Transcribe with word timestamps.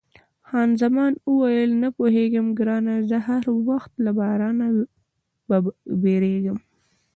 خان 0.47 0.69
زمان 0.81 1.13
وویل، 1.29 1.71
نه 1.83 1.89
پوهېږم 1.97 2.47
ګرانه، 2.59 2.95
زه 3.09 3.17
هر 3.27 3.43
وخت 3.69 3.91
له 4.03 4.11
بارانه 4.19 4.65
بیریږم. 6.01 6.57